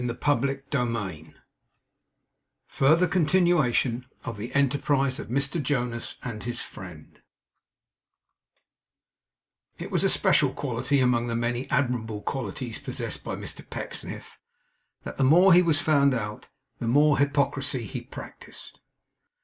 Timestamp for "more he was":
15.23-15.79